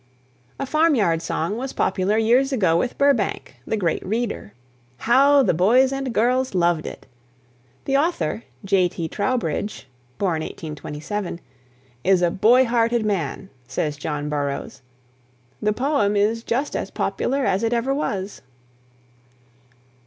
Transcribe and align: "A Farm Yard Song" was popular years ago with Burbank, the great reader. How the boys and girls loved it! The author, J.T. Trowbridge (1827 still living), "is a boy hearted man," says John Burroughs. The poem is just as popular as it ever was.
"A 0.59 0.65
Farm 0.65 0.95
Yard 0.95 1.21
Song" 1.21 1.57
was 1.57 1.73
popular 1.73 2.17
years 2.17 2.51
ago 2.51 2.75
with 2.75 2.97
Burbank, 2.97 3.57
the 3.67 3.77
great 3.77 4.03
reader. 4.03 4.53
How 4.97 5.43
the 5.43 5.53
boys 5.53 5.93
and 5.93 6.11
girls 6.11 6.55
loved 6.55 6.87
it! 6.87 7.05
The 7.85 7.97
author, 7.97 8.43
J.T. 8.65 9.09
Trowbridge 9.09 9.85
(1827 10.17 11.03
still 11.03 11.17
living), 11.33 11.45
"is 12.03 12.23
a 12.23 12.31
boy 12.31 12.65
hearted 12.65 13.05
man," 13.05 13.51
says 13.67 13.95
John 13.95 14.27
Burroughs. 14.27 14.81
The 15.61 15.71
poem 15.71 16.15
is 16.15 16.41
just 16.41 16.75
as 16.75 16.89
popular 16.89 17.45
as 17.45 17.61
it 17.61 17.71
ever 17.71 17.93
was. 17.93 18.41